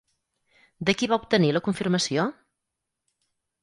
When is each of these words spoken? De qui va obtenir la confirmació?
De 0.91 0.95
qui 1.03 1.11
va 1.13 1.21
obtenir 1.25 1.53
la 1.59 1.63
confirmació? 1.71 2.29